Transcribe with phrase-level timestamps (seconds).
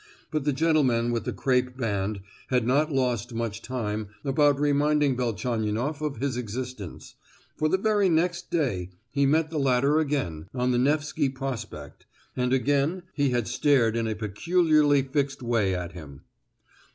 [0.31, 6.01] But the gentleman with the crape band had not lost much time about reminding Velchaninoff
[6.01, 7.13] of his existence,
[7.55, 12.51] for the very next day he met the latter again, on the Nefsky Prospect and
[12.51, 16.21] again he had stared in a peculiarly fixed way at him.